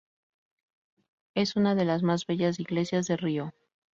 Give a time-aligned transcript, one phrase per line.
[1.35, 3.53] Es una de las más bellas iglesias de Río.